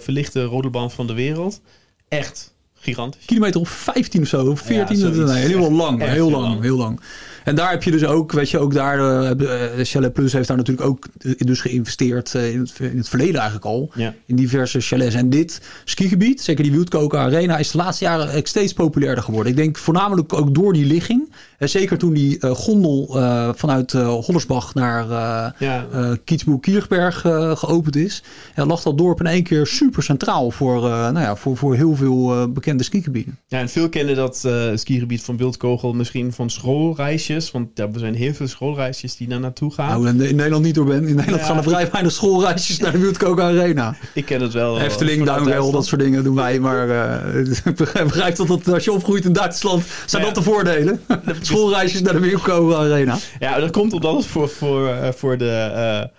verlichte 0.02 0.44
rodelbaan 0.44 0.92
van 0.92 1.08
de 1.08 1.14
wereld. 1.14 1.62
Echt 2.08 2.54
gigantisch. 2.74 3.26
Kilometer 3.26 3.62
of 3.62 3.70
15 3.70 4.22
of 4.22 4.28
zo, 4.28 4.56
14. 4.56 4.98
Ja, 4.98 5.10
nee, 5.10 5.46
heel 5.46 5.72
lang, 5.72 6.04
heel 6.04 6.30
lang, 6.32 6.44
lang, 6.44 6.62
heel 6.62 6.78
lang. 6.78 7.02
En 7.44 7.56
daar 7.56 7.70
heb 7.70 7.84
je 7.84 7.92
dus 7.92 8.06
ook, 8.06 8.32
weet 8.32 8.50
je, 8.50 8.60
ook 8.60 8.74
daar, 8.74 9.00
uh, 9.00 9.60
Chalet 9.84 10.14
Plus 10.14 10.34
heeft 10.34 10.48
daar 10.48 10.58
natuurlijk 10.58 10.88
ook 10.88 11.08
dus 11.38 11.62
geïnvesteerd 11.62 12.34
in, 12.34 12.60
het, 12.60 12.74
in 12.80 12.98
het 12.98 13.10
verleden 13.10 13.36
eigenlijk 13.36 13.66
al. 13.66 13.92
Ja. 13.96 14.14
In 14.26 14.36
diverse 14.36 14.80
chalets. 14.80 15.16
En 15.16 15.30
dit 15.30 15.62
skigebied, 15.84 16.42
zeker 16.42 16.64
die 16.64 16.72
Wildkoken 16.72 17.20
Arena, 17.20 17.58
is 17.58 17.72
de 17.72 17.78
laatste 17.78 18.04
jaren 18.04 18.42
steeds 18.44 18.74
populairder 18.74 19.24
geworden. 19.24 19.52
Ik 19.52 19.58
denk 19.58 19.78
voornamelijk 19.78 20.34
ook 20.34 20.56
door 20.56 20.74
die 20.74 20.86
ligging. 20.86 21.32
En 21.62 21.70
zeker 21.70 21.98
toen 21.98 22.14
die 22.14 22.38
uh, 22.40 22.52
gondel 22.52 23.08
vanuit 23.56 23.92
Hollersbach 23.92 24.74
naar 24.74 25.06
ja. 25.60 25.88
Kietsboer-Kierberg 26.24 27.20
geopend 27.60 27.96
is, 27.96 28.24
lag 28.56 28.82
dat 28.82 28.98
dorp 28.98 29.20
in 29.20 29.26
één 29.26 29.44
keer 29.44 29.68
super 29.68 30.04
centraal 30.04 30.52
voor, 30.52 30.82
nou 30.82 31.20
ja, 31.20 31.36
voor, 31.36 31.58
voor 31.58 31.76
heel 31.76 31.96
veel 31.96 32.52
bekende 32.52 32.84
skigebieden. 32.84 33.38
Ja, 33.48 33.60
en 33.60 33.70
veel 33.70 33.90
kennen 33.90 34.16
dat 34.16 34.48
skigebied 34.76 35.24
van 35.24 35.38
Wildkogel 35.38 35.94
misschien 35.94 36.34
van 36.34 36.50
schoolreisjes 36.50 37.52
want 37.52 37.68
ja, 37.74 37.88
er 37.94 38.00
zijn 38.00 38.16
heel 38.16 38.34
veel 38.34 38.48
schoolreisjes 38.48 39.16
die 39.16 39.28
daar 39.28 39.40
naartoe 39.40 39.74
gaan. 39.74 40.02
Nou, 40.04 40.24
in, 40.24 40.36
Nederland 40.36 40.64
niet 40.64 40.76
door 40.76 40.86
ben. 40.86 41.08
In 41.08 41.16
Nederland 41.16 41.44
gaan 41.44 41.58
er 41.58 41.64
vrij 41.64 41.90
weinig 41.92 42.12
schoolreisjes 42.12 42.78
naar 42.78 42.92
de 42.92 42.98
Wildkoken 42.98 43.44
Arena. 43.44 43.96
Ik 44.14 44.26
ken 44.26 44.42
het 44.42 44.54
wel. 44.54 44.80
Efteling, 44.80 45.26
Duinwel, 45.26 45.72
dat 45.72 45.86
soort 45.86 46.02
dingen 46.02 46.24
doen 46.24 46.36
wij. 46.36 46.60
Maar 46.60 46.90
ik 47.66 47.76
begrijp 47.76 48.36
dat, 48.36 48.48
dat 48.48 48.68
als 48.68 48.84
je 48.84 48.92
opgroeit 48.92 49.26
in 49.26 49.34
Duitsland, 49.34 49.84
zijn 50.06 50.24
dat 50.24 50.36
de 50.36 50.42
voordelen. 50.42 51.02
Schoolreisjes 51.52 52.02
naar 52.02 52.14
de 52.14 52.20
Wildkoken 52.20 52.78
Arena. 52.78 53.18
Ja, 53.40 53.60
dat 53.60 53.72
komt 53.72 53.94
omdat 53.94 54.16
het 54.16 54.26
voor, 54.26 54.50
voor, 54.50 54.88
uh, 54.88 55.12
voor 55.12 55.38
de... 55.38 56.10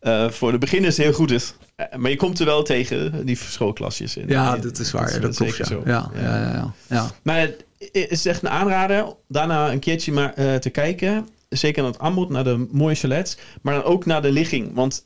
Uh, 0.00 0.30
voor 0.30 0.52
de 0.52 0.58
beginners 0.58 0.96
heel 0.96 1.12
goed 1.12 1.30
is. 1.30 1.54
Maar 1.96 2.10
je 2.10 2.16
komt 2.16 2.38
er 2.38 2.46
wel 2.46 2.62
tegen, 2.62 3.26
die 3.26 3.36
schoolklasjes. 3.36 4.16
In, 4.16 4.28
ja, 4.28 4.56
dat 4.56 4.78
is 4.78 4.90
waar. 4.90 5.12
Dat, 5.12 5.22
dat, 5.22 5.36
dat 5.36 5.50
klopt, 5.50 5.68
ja. 5.68 5.76
Ja, 5.92 6.10
ja. 6.14 6.20
Ja, 6.22 6.52
ja, 6.52 6.70
ja, 6.88 7.10
Maar 7.22 7.50
is 7.92 8.26
echt 8.26 8.42
een 8.42 8.48
aanrader. 8.48 9.14
Daarna 9.28 9.72
een 9.72 9.78
keertje 9.78 10.12
maar 10.12 10.34
uh, 10.38 10.54
te 10.54 10.70
kijken. 10.70 11.28
Zeker 11.48 11.82
naar 11.82 11.92
het 11.92 12.00
aanbod, 12.00 12.30
naar 12.30 12.44
de 12.44 12.66
mooie 12.70 12.94
chalets. 12.94 13.36
Maar 13.62 13.74
dan 13.74 13.82
ook 13.82 14.06
naar 14.06 14.22
de 14.22 14.30
ligging. 14.30 14.74
Want 14.74 15.04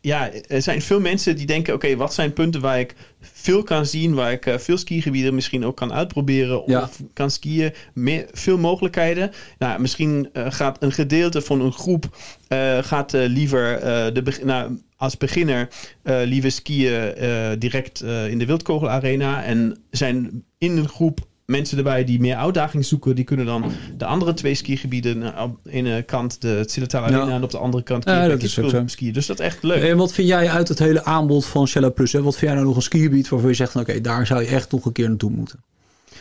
ja, 0.00 0.30
er 0.46 0.62
zijn 0.62 0.82
veel 0.82 1.00
mensen 1.00 1.36
die 1.36 1.46
denken: 1.46 1.74
oké, 1.74 1.96
wat 1.96 2.14
zijn 2.14 2.32
punten 2.32 2.60
waar 2.60 2.80
ik 2.80 2.94
veel 3.20 3.62
kan 3.62 3.86
zien, 3.86 4.14
waar 4.14 4.32
ik 4.32 4.46
uh, 4.46 4.58
veel 4.58 4.76
skigebieden 4.76 5.34
misschien 5.34 5.64
ook 5.64 5.76
kan 5.76 5.92
uitproberen 5.92 6.64
of 6.64 7.00
kan 7.12 7.30
skiën, 7.30 7.72
meer, 7.94 8.26
veel 8.32 8.58
mogelijkheden. 8.58 9.30
Nou, 9.58 9.80
misschien 9.80 10.28
uh, 10.32 10.46
gaat 10.48 10.82
een 10.82 10.92
gedeelte 10.92 11.42
van 11.42 11.60
een 11.60 11.72
groep 11.72 12.16
uh, 12.48 12.78
gaat 12.78 13.12
liever 13.12 13.80
de 14.14 14.40
nou, 14.44 14.80
als 14.96 15.16
beginner 15.16 15.68
liever 16.02 16.50
skiën 16.50 17.14
direct 17.58 18.02
in 18.02 18.38
de 18.38 18.46
Wildkogelarena 18.46 19.44
en 19.44 19.78
zijn 19.90 20.44
in 20.58 20.76
een 20.76 20.88
groep 20.88 21.26
mensen 21.46 21.78
erbij 21.78 22.04
die 22.04 22.20
meer 22.20 22.36
uitdaging 22.36 22.84
zoeken, 22.84 23.14
die 23.14 23.24
kunnen 23.24 23.46
dan 23.46 23.64
de 23.96 24.04
andere 24.04 24.34
twee 24.34 24.54
skigebieden 24.54 25.38
op 25.38 25.58
de 25.62 25.70
ene 25.70 26.02
kant 26.02 26.40
de 26.40 26.64
Zillertal 26.66 27.02
Arena 27.02 27.34
en 27.34 27.42
op 27.42 27.50
de 27.50 27.58
andere 27.58 27.82
kant 27.82 28.04
ja, 28.04 28.28
dat 28.28 28.42
is 28.42 28.58
skiën. 28.86 29.12
Dus 29.12 29.26
dat 29.26 29.38
is 29.38 29.44
echt 29.44 29.62
leuk. 29.62 29.82
En 29.82 29.96
wat 29.96 30.12
vind 30.12 30.28
jij 30.28 30.48
uit 30.48 30.68
het 30.68 30.78
hele 30.78 31.04
aanbod 31.04 31.46
van 31.46 31.68
Shella 31.68 31.88
Plus? 31.88 32.12
Hè? 32.12 32.22
Wat 32.22 32.36
vind 32.36 32.46
jij 32.46 32.54
nou 32.54 32.66
nog 32.66 32.76
een 32.76 32.82
skigebied 32.82 33.28
waarvan 33.28 33.48
je 33.48 33.54
zegt, 33.54 33.76
oké, 33.76 34.00
daar 34.00 34.26
zou 34.26 34.42
je 34.42 34.46
echt 34.46 34.72
nog 34.72 34.84
een 34.84 34.92
keer 34.92 35.08
naartoe 35.08 35.30
moeten? 35.30 35.62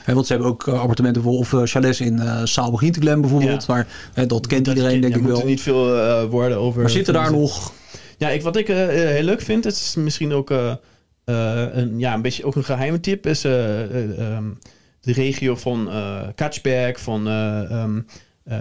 Want 0.06 0.28
ze 0.28 0.34
hebben 0.34 0.52
ook 0.52 0.68
uh, 0.68 0.80
appartementen 0.80 1.24
of 1.24 1.52
uh, 1.52 1.62
chalets 1.64 2.02
in 2.02 2.14
uh, 2.14 2.44
bijvoorbeeld. 3.20 3.66
Ja. 3.68 3.86
Maar 4.14 4.28
dat 4.28 4.48
kent 4.48 4.66
dat 4.66 4.76
iedereen 4.76 5.02
denk 5.02 5.16
ik 5.16 5.24
wel. 5.24 5.40
Er 5.40 5.46
niet 5.46 5.62
veel 5.62 6.28
woorden 6.28 6.58
over. 6.58 6.82
Maar 6.82 6.90
zitten 6.90 7.14
daar 7.14 7.32
nog... 7.32 7.74
Ja, 8.18 8.30
ik, 8.30 8.42
wat 8.42 8.56
ik 8.56 8.68
heel 8.68 9.24
leuk 9.24 9.42
vind, 9.42 9.64
het 9.64 9.74
is 9.74 9.96
misschien 9.96 10.34
ook 10.34 10.50
een, 11.26 12.00
ja, 12.00 12.14
een 12.14 12.22
beetje 12.22 12.46
ook 12.46 12.56
een 12.56 12.64
geheime 12.64 13.00
tip, 13.00 13.28
is... 13.28 13.44
Um, 13.44 14.58
de 15.04 15.14
regio 15.14 15.56
van 15.56 15.88
uh, 15.88 16.22
Katsberg, 16.36 17.00
van 17.00 17.28
uh, 17.28 17.84
um, 17.84 18.06
uh, 18.48 18.56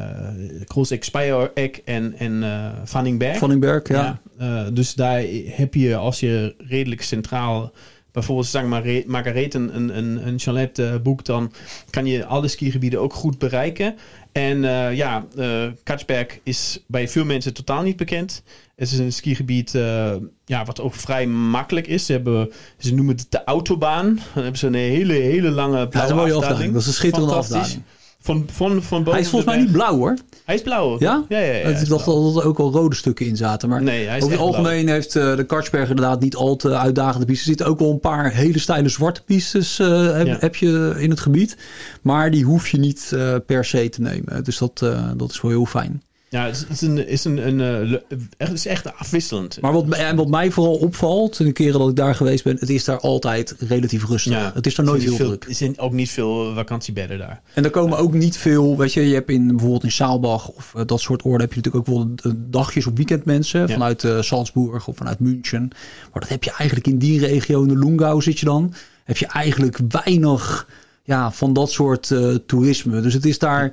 en, 1.85 2.15
en 2.19 2.43
uh, 2.43 2.69
Vanningberg. 2.85 3.39
Vanningberg, 3.39 3.89
ja. 3.89 4.21
ja 4.39 4.71
dus 4.71 4.95
daar 4.95 5.23
heb 5.47 5.75
je, 5.75 5.97
als 5.97 6.21
je 6.21 6.55
redelijk 6.59 7.03
centraal 7.03 7.73
bijvoorbeeld 8.13 8.47
zeg 8.47 8.65
maar 8.65 9.03
Margaret 9.07 9.55
een, 9.55 9.77
een, 9.77 10.27
een 10.27 10.39
chalet 10.39 10.79
uh, 10.79 10.95
boekt, 11.03 11.27
dan 11.27 11.53
kan 11.91 12.07
je 12.07 12.25
alle 12.25 12.49
skigebieden 12.49 13.01
ook 13.01 13.13
goed 13.13 13.39
bereiken. 13.39 13.97
En 14.33 14.63
uh, 14.63 14.95
ja, 14.95 15.27
uh, 15.37 15.67
Katsberg 15.83 16.39
is 16.43 16.85
bij 16.87 17.09
veel 17.09 17.25
mensen 17.25 17.55
totaal 17.55 17.83
niet 17.83 17.97
bekend. 17.97 18.43
Het 18.83 18.93
is 18.93 18.99
een 18.99 19.12
skigebied 19.12 19.75
uh, 19.75 20.12
ja, 20.45 20.65
wat 20.65 20.81
ook 20.81 20.95
vrij 20.95 21.27
makkelijk 21.27 21.87
is. 21.87 22.07
Ze, 22.07 22.12
hebben, 22.12 22.51
ze 22.79 22.95
noemen 22.95 23.17
het 23.17 23.27
de 23.29 23.45
autobaan. 23.45 24.15
Dan 24.35 24.43
hebben 24.43 24.59
ze 24.59 24.67
een 24.67 24.75
hele, 24.75 25.12
hele 25.12 25.51
lange 25.51 25.89
blauwe 25.89 26.27
ja, 26.27 26.27
dat 26.27 26.43
afdaling. 26.43 26.73
Dat 26.73 26.81
is 26.81 26.87
een 26.87 26.93
schitterende 26.93 27.35
afdaling. 27.35 27.83
Van, 28.21 28.47
van, 28.53 28.83
van 28.83 29.05
hij 29.11 29.21
is 29.21 29.29
volgens 29.29 29.55
mij 29.55 29.62
niet 29.62 29.73
blauw 29.73 29.97
hoor. 29.97 30.17
Hij 30.45 30.55
is 30.55 30.62
blauw. 30.62 30.97
Ja? 30.99 31.25
Ja, 31.29 31.39
ja, 31.39 31.53
ja. 31.53 31.69
Is 31.69 31.89
dacht 31.89 32.05
dat 32.05 32.37
er 32.37 32.47
ook 32.47 32.59
al 32.59 32.73
rode 32.73 32.95
stukken 32.95 33.27
in 33.27 33.37
zaten. 33.37 33.69
Maar 33.69 33.83
nee, 33.83 34.07
hij 34.07 34.17
is 34.17 34.23
over 34.23 34.37
het 34.37 34.47
algemeen 34.47 34.89
heeft 34.89 35.15
uh, 35.15 35.37
de 35.37 35.45
Kartsberg 35.45 35.89
inderdaad 35.89 36.21
niet 36.21 36.37
al 36.37 36.57
te 36.57 36.77
uitdagende 36.77 37.27
pistes. 37.27 37.43
Er 37.43 37.49
zitten 37.49 37.67
ook 37.67 37.79
wel 37.79 37.91
een 37.91 38.01
paar 38.01 38.33
hele 38.33 38.59
steile 38.59 38.89
zwarte 38.89 39.23
pistes 39.23 39.79
uh, 39.79 40.12
heb, 40.12 40.41
heb, 40.41 40.57
je 40.57 40.95
in 40.99 41.11
het 41.11 41.21
gebied. 41.21 41.57
Maar 42.03 42.31
die 42.31 42.45
hoef 42.45 42.69
je 42.69 42.79
niet 42.79 43.11
uh, 43.15 43.35
per 43.47 43.65
se 43.65 43.89
te 43.89 44.01
nemen. 44.01 44.45
Dus 44.45 44.59
dat, 44.59 44.79
dat 45.17 45.31
is 45.31 45.41
wel 45.41 45.51
heel 45.51 45.67
fijn. 45.67 46.03
Ja, 46.33 46.47
het 46.47 46.67
is, 46.71 46.81
een, 46.81 47.09
is 47.09 47.25
een, 47.25 47.47
een, 47.47 47.61
eh, 47.89 48.19
het 48.37 48.53
is 48.53 48.67
echt 48.67 48.95
afwisselend. 48.95 49.61
Maar 49.61 49.73
wat, 49.73 49.89
en 49.89 50.17
wat 50.17 50.29
mij 50.29 50.51
vooral 50.51 50.75
opvalt, 50.75 51.37
de 51.37 51.53
keren 51.53 51.81
dat 51.81 51.89
ik 51.89 51.97
daar 51.97 52.15
geweest 52.15 52.45
ben, 52.45 52.57
het 52.59 52.71
is 52.71 52.85
daar 52.85 53.01
altijd 53.01 53.55
relatief 53.59 54.07
rustig. 54.09 54.33
Ja, 54.33 54.51
het 54.55 54.67
is 54.67 54.75
daar 54.75 54.87
nooit 54.87 55.03
heel 55.03 55.17
veel, 55.17 55.27
druk. 55.27 55.45
Er 55.45 55.55
zijn 55.55 55.79
ook 55.79 55.93
niet 55.93 56.11
veel 56.11 56.55
vakantiebedden 56.55 57.19
daar. 57.19 57.41
En 57.55 57.65
er 57.65 57.71
komen 57.71 57.99
ook 57.99 58.12
niet 58.12 58.37
veel, 58.37 58.77
weet 58.77 58.93
je, 58.93 59.09
je 59.09 59.15
hebt 59.15 59.31
in 59.31 59.47
bijvoorbeeld 59.47 59.85
in 59.85 59.93
Saalbach 59.93 60.49
of 60.49 60.73
uh, 60.77 60.83
dat 60.87 61.01
soort 61.01 61.25
oorden 61.25 61.41
heb 61.41 61.53
je 61.53 61.57
natuurlijk 61.57 61.89
ook 61.89 61.97
wel 61.97 62.35
dagjes 62.37 62.87
op 62.87 62.97
weekendmensen 62.97 63.69
vanuit 63.69 64.03
uh, 64.03 64.21
Salzburg 64.23 64.89
of 64.89 64.97
vanuit 64.97 65.21
München. 65.21 65.71
Maar 66.12 66.21
dat 66.21 66.29
heb 66.29 66.45
je 66.45 66.53
eigenlijk 66.57 66.89
in 66.89 66.99
die 66.99 67.21
regio, 67.21 67.62
in 67.62 67.69
de 67.69 67.79
Lungau 67.79 68.23
zit 68.23 68.39
je 68.39 68.47
dan, 68.47 68.75
heb 69.05 69.17
je 69.17 69.27
eigenlijk 69.27 69.79
weinig 69.89 70.69
ja, 71.05 71.33
van 71.33 71.53
dat 71.53 71.71
soort 71.71 72.11
uh, 72.11 72.35
toerisme. 72.47 73.01
Dus 73.01 73.15
het 73.15 73.25
is 73.25 73.39
daar 73.39 73.73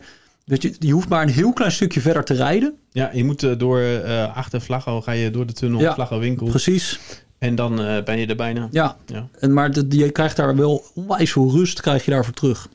dus 0.50 0.62
je, 0.62 0.76
je 0.80 0.92
hoeft 0.92 1.10
maar 1.10 1.22
een 1.22 1.34
heel 1.34 1.54
klein 1.54 1.72
stukje 1.72 2.02
verder 2.02 2.24
te 2.24 2.34
rijden. 2.34 2.76
Ja, 2.92 3.10
je 3.14 3.24
moet 3.24 3.44
uh, 3.44 3.58
door 3.58 3.80
uh, 3.80 4.36
achter 4.36 4.62
Vlaggo 4.62 5.02
ga 5.02 5.12
je 5.12 5.32
door 5.32 5.46
de 5.46 5.54
tunnel 5.54 5.80
ja, 5.80 5.94
Vlaggo 5.94 6.20
winkel. 6.20 6.48
Precies. 6.48 7.00
En 7.38 7.56
dan 7.56 7.82
uh, 7.82 8.04
ben 8.04 8.20
je 8.20 8.26
er 8.26 8.36
bijna. 8.36 8.68
Ja, 8.72 8.98
ja. 9.06 9.30
En, 9.40 9.54
maar 9.54 9.72
de, 9.72 9.86
je 9.90 10.12
krijgt 10.12 10.36
daar 10.36 10.56
wel 10.56 10.84
onwijs 10.96 11.32
veel 11.32 11.52
rust 11.52 11.82
krijg 11.82 12.06
je 12.06 12.12
daarvoor 12.12 12.34
terug. 12.34 12.70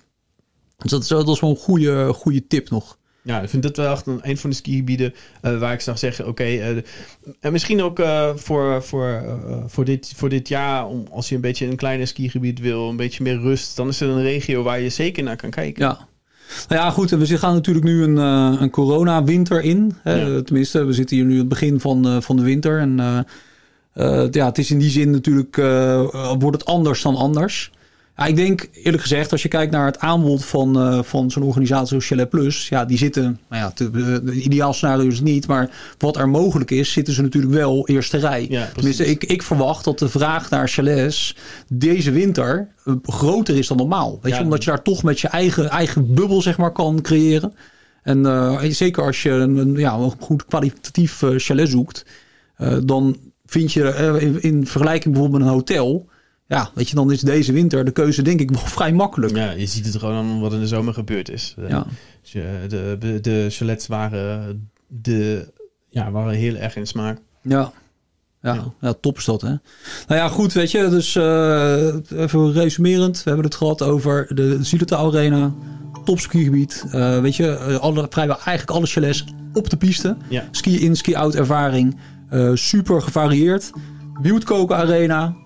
Dus 0.77 0.91
dat 0.91 1.03
is, 1.03 1.09
dat 1.09 1.29
is 1.29 1.41
wel 1.41 1.51
een 1.51 1.57
goede, 1.57 2.13
goede 2.13 2.47
tip 2.47 2.71
nog. 2.71 2.99
Ja, 3.23 3.41
ik 3.41 3.49
vind 3.49 3.63
dat 3.63 3.77
wel 3.77 3.93
echt 3.93 4.07
een, 4.07 4.19
een 4.23 4.39
van 4.39 4.51
de 4.51 4.57
skigebieden 4.57 5.15
uh, 5.43 5.59
waar 5.59 5.73
ik 5.73 5.81
zou 5.81 5.97
zeggen, 5.97 6.27
oké, 6.29 6.43
okay, 6.43 6.73
uh, 6.73 6.83
en 7.41 7.53
misschien 7.53 7.83
ook 7.83 7.99
uh, 7.99 8.31
voor, 8.35 8.83
voor, 8.83 9.39
voor, 9.67 9.85
dit, 9.85 10.13
voor 10.17 10.29
dit 10.29 10.49
jaar, 10.49 10.87
om, 10.87 11.07
als 11.11 11.29
je 11.29 11.35
een 11.35 11.41
beetje 11.41 11.67
een 11.67 11.77
kleiner 11.77 12.07
skigebied 12.07 12.61
wil, 12.61 12.89
een 12.89 12.97
beetje 12.97 13.23
meer 13.23 13.41
rust, 13.41 13.77
dan 13.77 13.89
is 13.89 14.01
het 14.01 14.09
een 14.09 14.23
regio 14.23 14.63
waar 14.63 14.81
je 14.81 14.89
zeker 14.89 15.23
naar 15.23 15.37
kan 15.37 15.51
kijken. 15.51 15.85
Ja, 15.85 16.09
nou 16.69 16.81
ja, 16.83 16.91
goed. 16.91 17.11
We 17.11 17.39
gaan 17.39 17.55
natuurlijk 17.55 17.85
nu 17.85 18.03
een, 18.03 18.17
uh, 18.17 18.61
een 18.61 18.71
corona-winter 18.71 19.63
in. 19.63 19.95
Hè? 20.03 20.43
Tenminste, 20.43 20.85
we 20.85 20.93
zitten 20.93 21.17
hier 21.17 21.25
nu 21.25 21.39
het 21.39 21.49
begin 21.49 21.81
van, 21.81 22.07
uh, 22.07 22.21
van 22.21 22.37
de 22.37 22.43
winter. 22.43 22.79
En 22.79 23.25
uh, 23.95 24.27
ja, 24.31 24.47
het 24.47 24.59
is 24.59 24.71
in 24.71 24.79
die 24.79 24.91
zin 24.91 25.11
natuurlijk, 25.11 25.57
wordt 26.39 26.59
het 26.59 26.65
anders 26.65 27.03
dan 27.03 27.17
anders. 27.17 27.71
Ja, 28.17 28.27
ik 28.27 28.37
denk 28.37 28.69
eerlijk 28.73 29.03
gezegd, 29.03 29.33
als 29.33 29.43
je 29.43 29.49
kijkt 29.49 29.73
naar 29.73 29.87
het 29.87 29.99
aanbod 29.99 30.45
van, 30.45 30.79
uh, 30.79 31.03
van 31.03 31.31
zo'n 31.31 31.43
organisatie 31.43 31.87
zoals 31.87 32.07
Chalet 32.07 32.29
Plus, 32.29 32.69
ja, 32.69 32.85
die 32.85 32.99
zitten, 32.99 33.41
nou 33.49 33.63
ja, 33.63 33.71
te, 33.71 33.91
de 34.25 34.33
ideaal 34.33 34.73
scenario 34.73 35.07
is 35.07 35.15
het 35.15 35.25
niet, 35.25 35.47
maar 35.47 35.71
wat 35.99 36.17
er 36.17 36.29
mogelijk 36.29 36.71
is, 36.71 36.93
zitten 36.93 37.15
ze 37.15 37.23
natuurlijk 37.23 37.55
wel 37.55 37.89
eerste 37.89 38.17
rij. 38.17 38.47
Ja, 38.49 38.69
Tenminste, 38.75 39.07
ik, 39.07 39.25
ik 39.25 39.43
verwacht 39.43 39.85
dat 39.85 39.99
de 39.99 40.09
vraag 40.09 40.51
naar 40.51 40.69
chalets 40.69 41.37
deze 41.69 42.11
winter 42.11 42.69
uh, 42.85 42.95
groter 43.03 43.57
is 43.57 43.67
dan 43.69 43.77
normaal. 43.77 44.19
Weet 44.23 44.33
ja, 44.33 44.39
je, 44.39 44.45
omdat 44.45 44.65
je 44.65 44.71
daar 44.71 44.83
toch 44.83 45.03
met 45.03 45.21
je 45.21 45.29
eigen, 45.29 45.71
eigen 45.71 46.15
bubbel, 46.15 46.43
zeg 46.43 46.57
maar, 46.57 46.73
kan 46.73 47.01
creëren. 47.01 47.55
En 48.03 48.19
uh, 48.19 48.63
zeker 48.63 49.03
als 49.03 49.23
je 49.23 49.31
een, 49.31 49.75
ja, 49.77 49.95
een 49.95 50.13
goed 50.19 50.45
kwalitatief 50.45 51.23
chalet 51.37 51.69
zoekt, 51.69 52.05
dan 52.85 53.17
vind 53.47 53.73
je 53.73 54.17
in, 54.21 54.43
in 54.43 54.67
vergelijking 54.67 55.15
bijvoorbeeld 55.15 55.43
met 55.43 55.51
een 55.51 55.57
hotel 55.57 56.13
ja, 56.47 56.71
weet 56.75 56.89
je, 56.89 56.95
dan 56.95 57.13
is 57.13 57.21
deze 57.21 57.53
winter 57.53 57.85
de 57.85 57.91
keuze 57.91 58.23
denk 58.23 58.41
ik 58.41 58.51
wel 58.59 58.67
vrij 58.67 58.93
makkelijk. 58.93 59.37
Ja, 59.37 59.51
je 59.51 59.67
ziet 59.67 59.87
het 59.87 59.97
gewoon 59.97 60.15
aan 60.15 60.41
wat 60.41 60.53
in 60.53 60.61
de 60.61 60.67
zomer 60.67 60.95
gebeurd 60.95 61.31
is. 61.31 61.55
Ja. 61.69 61.87
Dus, 62.23 62.33
de, 62.69 62.97
de, 62.99 63.21
de 63.21 63.47
chalets 63.51 63.87
waren, 63.87 64.71
de, 64.87 65.53
ja, 65.89 66.11
waren 66.11 66.35
heel 66.35 66.55
erg 66.55 66.77
in 66.77 66.87
smaak. 66.87 67.19
Ja. 67.43 67.73
Ja, 68.41 68.65
ja. 68.81 68.95
top 69.01 69.17
is 69.17 69.25
dat, 69.25 69.41
hè? 69.41 69.49
Nou 69.49 70.21
ja, 70.21 70.29
goed, 70.29 70.53
weet 70.53 70.71
je, 70.71 70.89
dus 70.89 71.15
uh, 71.15 72.21
even 72.23 72.53
resumerend. 72.53 73.17
We 73.17 73.23
hebben 73.31 73.45
het 73.45 73.55
gehad 73.55 73.83
over 73.83 74.35
de 74.35 74.59
Zilita 74.61 74.97
Arena, 74.97 75.55
topskigebied. 76.05 76.85
Uh, 76.87 77.21
weet 77.21 77.37
je, 77.37 77.79
alle, 77.79 78.07
vrijwel 78.11 78.37
eigenlijk 78.37 78.71
alle 78.71 78.87
chalets 78.87 79.25
op 79.53 79.71
de 79.71 79.77
piste. 79.77 80.17
Ja. 80.29 80.49
Ski-in, 80.51 80.97
ski-out 80.97 81.35
ervaring. 81.35 81.97
Uh, 82.33 82.51
super 82.55 83.03
gevarieerd. 83.03 83.71
Wildkoken 84.23 84.77
Arena, 84.77 85.25
eh, 85.25 85.44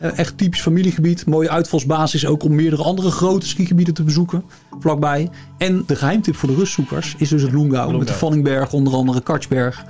echt 0.00 0.38
typisch 0.38 0.62
familiegebied. 0.62 1.26
Mooie 1.26 1.50
uitvalsbasis 1.50 2.26
ook 2.26 2.42
om 2.42 2.54
meerdere 2.54 2.82
andere 2.82 3.10
grote 3.10 3.46
skigebieden 3.46 3.94
te 3.94 4.02
bezoeken. 4.02 4.44
Vlakbij. 4.80 5.28
En 5.58 5.82
de 5.86 5.96
geheimtip 5.96 6.36
voor 6.36 6.48
de 6.48 6.54
rustzoekers 6.54 7.14
is 7.18 7.28
dus 7.28 7.42
het 7.42 7.52
Lungau. 7.52 7.98
Met 7.98 8.06
de 8.06 8.12
Vanningberg, 8.12 8.72
onder 8.72 8.92
andere 8.92 9.20
Kartsberg. 9.20 9.84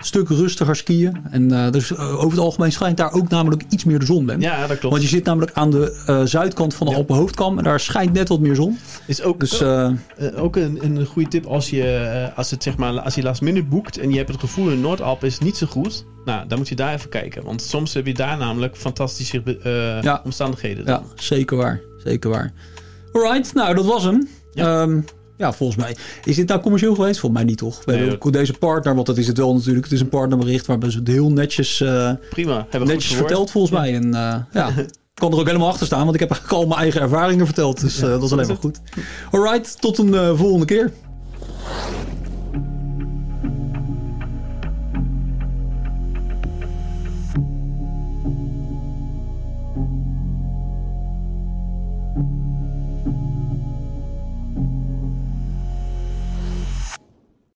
Stuk 0.00 0.28
rustiger 0.28 0.76
skiën. 0.76 1.16
En 1.30 1.52
uh, 1.52 1.70
dus 1.70 1.90
uh, 1.90 2.14
over 2.14 2.30
het 2.30 2.38
algemeen 2.38 2.72
schijnt 2.72 2.96
daar 2.96 3.12
ook 3.12 3.28
namelijk 3.28 3.62
iets 3.68 3.84
meer 3.84 3.98
de 3.98 4.04
zon. 4.04 4.26
Ben. 4.26 4.40
Ja, 4.40 4.66
dat 4.66 4.78
klopt. 4.78 4.94
Want 4.94 5.02
je 5.02 5.08
zit 5.08 5.24
namelijk 5.24 5.52
aan 5.54 5.70
de 5.70 6.04
uh, 6.08 6.22
zuidkant 6.24 6.74
van 6.74 6.86
de 6.86 6.92
ja. 6.92 6.98
Alpenhoofdkam. 6.98 7.58
En 7.58 7.64
daar 7.64 7.80
schijnt 7.80 8.12
net 8.12 8.28
wat 8.28 8.40
meer 8.40 8.54
zon. 8.54 8.78
Is 9.06 9.22
ook, 9.22 9.40
dus, 9.40 9.62
ook 10.36 10.56
een, 10.56 10.78
een 10.82 11.06
goede 11.06 11.28
tip 11.28 11.46
als 11.46 11.70
je, 11.70 12.30
als, 12.36 12.50
het, 12.50 12.62
zeg 12.62 12.76
maar, 12.76 13.00
als 13.00 13.14
je 13.14 13.22
last 13.22 13.40
minute 13.40 13.66
boekt. 13.66 13.98
En 13.98 14.10
je 14.10 14.16
hebt 14.16 14.28
het 14.28 14.40
gevoel 14.40 14.70
in 14.70 14.80
Noordalp 14.80 15.24
is 15.24 15.38
niet 15.38 15.56
zo 15.56 15.66
goed 15.66 16.04
nou, 16.24 16.48
dan 16.48 16.58
moet 16.58 16.68
je 16.68 16.74
daar 16.74 16.94
even 16.94 17.10
kijken. 17.10 17.44
Want 17.44 17.62
soms 17.62 17.94
heb 17.94 18.06
je 18.06 18.14
daar 18.14 18.36
namelijk 18.36 18.76
fantastische 18.76 19.42
ja. 20.02 20.20
omstandigheden. 20.24 20.84
Dan. 20.84 20.94
Ja, 20.94 21.22
zeker 21.22 21.56
waar. 21.56 21.80
Zeker 22.04 22.30
waar. 22.30 22.52
Alright, 23.12 23.54
nou 23.54 23.74
dat 23.74 23.84
was 23.84 24.02
hem. 24.02 24.28
Ja. 24.52 24.82
Um, 24.82 25.04
ja, 25.40 25.52
volgens 25.52 25.78
mij. 25.78 25.96
Is 26.24 26.36
dit 26.36 26.48
nou 26.48 26.60
commercieel 26.60 26.94
geweest? 26.94 27.20
Volgens 27.20 27.40
mij 27.40 27.50
niet, 27.50 27.58
toch? 27.58 27.84
We 27.84 27.90
nee, 27.90 28.00
hebben 28.00 28.22
ook 28.22 28.32
deze 28.32 28.52
partner, 28.52 28.94
want 28.94 29.06
dat 29.06 29.18
is 29.18 29.26
het 29.26 29.38
wel 29.38 29.54
natuurlijk. 29.54 29.84
Het 29.84 29.94
is 29.94 30.00
een 30.00 30.08
partnerbericht 30.08 30.66
waarbij 30.66 30.90
ze 30.90 30.98
het 30.98 31.08
heel 31.08 31.32
netjes, 31.32 31.80
uh, 31.80 32.10
Prima, 32.30 32.66
hebben 32.70 32.88
netjes 32.88 33.14
verteld, 33.14 33.50
volgens 33.50 33.72
mij. 33.72 33.94
En 33.94 34.06
uh, 34.06 34.34
ja, 34.52 34.68
ik 34.68 34.88
kan 35.20 35.32
er 35.32 35.38
ook 35.38 35.46
helemaal 35.46 35.68
achter 35.68 35.86
staan, 35.86 36.02
want 36.02 36.14
ik 36.14 36.20
heb 36.20 36.30
eigenlijk 36.30 36.60
al 36.60 36.66
mijn 36.68 36.80
eigen 36.80 37.00
ervaringen 37.00 37.46
verteld. 37.46 37.80
Dus 37.80 38.02
uh, 38.02 38.08
dat 38.08 38.22
is 38.22 38.32
alleen 38.32 38.46
maar 38.46 38.56
goed. 38.66 38.80
Alright, 39.30 39.80
tot 39.80 39.98
een 39.98 40.36
volgende 40.36 40.64
keer. 40.64 40.92